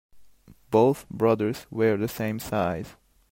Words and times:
Both 0.71 1.07
brothers 1.09 1.67
wear 1.69 1.95
the 1.95 2.07
same 2.07 2.39
size. 2.39 2.95